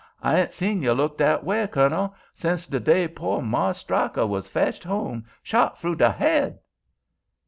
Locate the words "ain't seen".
0.39-0.81